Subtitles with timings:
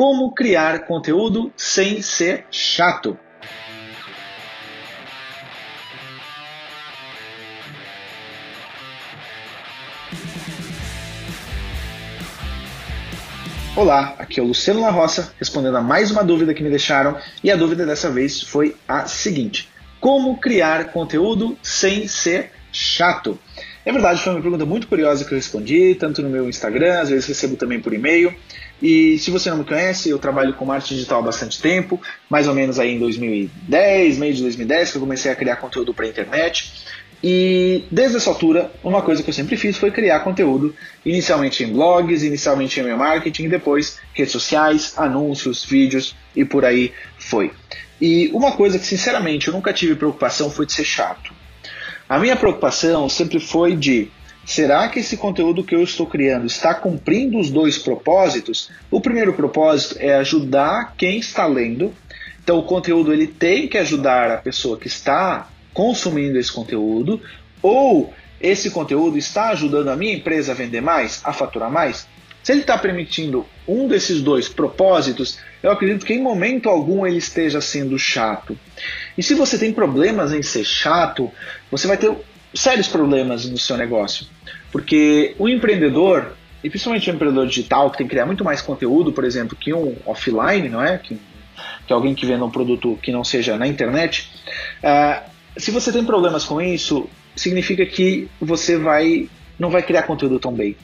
[0.00, 3.18] Como criar conteúdo sem ser chato.
[13.76, 17.18] Olá, aqui é o Luciano La Roça, respondendo a mais uma dúvida que me deixaram,
[17.44, 19.68] e a dúvida dessa vez foi a seguinte:
[20.00, 23.38] Como criar conteúdo sem ser chato?
[23.84, 27.08] É verdade, foi uma pergunta muito curiosa que eu respondi, tanto no meu Instagram, às
[27.08, 28.34] vezes recebo também por e-mail.
[28.82, 32.46] E se você não me conhece, eu trabalho com marketing digital há bastante tempo, mais
[32.46, 36.04] ou menos aí em 2010, meio de 2010, que eu comecei a criar conteúdo para
[36.04, 36.70] a internet.
[37.22, 40.74] E desde essa altura, uma coisa que eu sempre fiz foi criar conteúdo,
[41.04, 46.92] inicialmente em blogs, inicialmente em meu marketing, depois redes sociais, anúncios, vídeos e por aí
[47.18, 47.50] foi.
[48.00, 51.32] E uma coisa que sinceramente eu nunca tive preocupação foi de ser chato.
[52.10, 54.10] A minha preocupação sempre foi de
[54.44, 58.68] será que esse conteúdo que eu estou criando está cumprindo os dois propósitos?
[58.90, 61.94] O primeiro propósito é ajudar quem está lendo.
[62.42, 67.20] Então o conteúdo ele tem que ajudar a pessoa que está consumindo esse conteúdo
[67.62, 72.08] ou esse conteúdo está ajudando a minha empresa a vender mais, a faturar mais?
[72.42, 77.18] Se ele está permitindo um desses dois propósitos, eu acredito que em momento algum ele
[77.18, 78.58] esteja sendo chato.
[79.16, 81.30] E se você tem problemas em ser chato,
[81.70, 82.12] você vai ter
[82.54, 84.26] sérios problemas no seu negócio.
[84.72, 86.32] Porque o empreendedor,
[86.64, 89.72] e principalmente o empreendedor digital, que tem que criar muito mais conteúdo, por exemplo, que
[89.72, 90.98] um offline, não é?
[90.98, 91.18] Que,
[91.86, 94.30] que alguém que venda um produto que não seja na internet.
[94.82, 99.28] Uh, se você tem problemas com isso, significa que você vai
[99.60, 100.74] não vai criar conteúdo tão bem.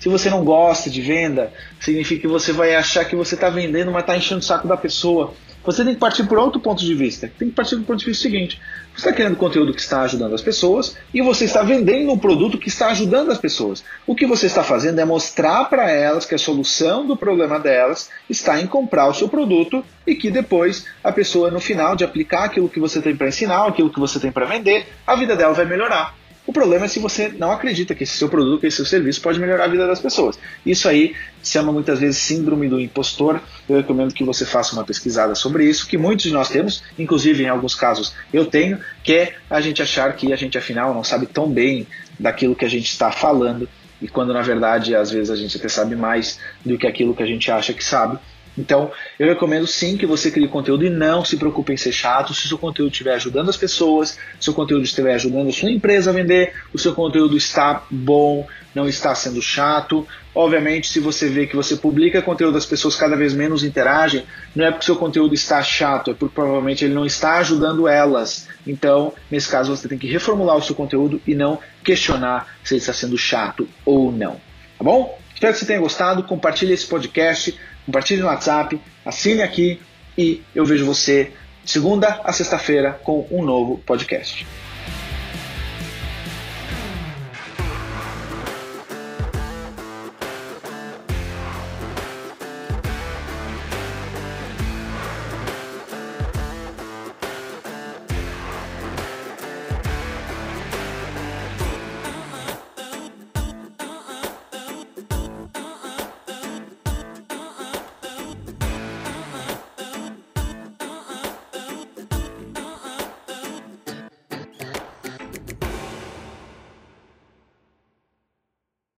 [0.00, 3.92] Se você não gosta de venda, significa que você vai achar que você está vendendo,
[3.92, 5.34] mas está enchendo o saco da pessoa.
[5.64, 7.30] Você tem que partir por outro ponto de vista.
[7.38, 8.58] Tem que partir do ponto de vista seguinte:
[8.92, 12.58] você está criando conteúdo que está ajudando as pessoas e você está vendendo um produto
[12.58, 13.84] que está ajudando as pessoas.
[14.06, 18.10] O que você está fazendo é mostrar para elas que a solução do problema delas
[18.28, 22.44] está em comprar o seu produto e que depois a pessoa, no final de aplicar
[22.44, 25.52] aquilo que você tem para ensinar, aquilo que você tem para vender, a vida dela
[25.52, 26.21] vai melhorar.
[26.52, 29.22] O problema é se você não acredita que esse seu produto, que esse seu serviço
[29.22, 30.38] pode melhorar a vida das pessoas.
[30.66, 33.40] Isso aí se chama muitas vezes síndrome do impostor.
[33.66, 37.42] Eu recomendo que você faça uma pesquisada sobre isso, que muitos de nós temos, inclusive
[37.42, 41.02] em alguns casos eu tenho, que é a gente achar que a gente afinal não
[41.02, 41.86] sabe tão bem
[42.20, 43.66] daquilo que a gente está falando
[44.02, 47.22] e quando na verdade às vezes a gente até sabe mais do que aquilo que
[47.22, 48.18] a gente acha que sabe.
[48.56, 52.34] Então, eu recomendo sim que você crie conteúdo e não se preocupe em ser chato.
[52.34, 55.52] Se o seu conteúdo estiver ajudando as pessoas, se o seu conteúdo estiver ajudando a
[55.52, 60.06] sua empresa a vender, o seu conteúdo está bom, não está sendo chato.
[60.34, 64.24] Obviamente, se você vê que você publica conteúdo, as pessoas cada vez menos interagem,
[64.54, 67.88] não é porque o seu conteúdo está chato, é porque provavelmente ele não está ajudando
[67.88, 68.48] elas.
[68.66, 72.80] Então, nesse caso, você tem que reformular o seu conteúdo e não questionar se ele
[72.80, 74.40] está sendo chato ou não.
[74.78, 75.18] Tá bom?
[75.34, 76.22] Espero que você tenha gostado.
[76.22, 79.80] Compartilhe esse podcast compartilhe no WhatsApp, assine aqui
[80.16, 81.32] e eu vejo você
[81.64, 84.46] segunda a sexta-feira com um novo podcast.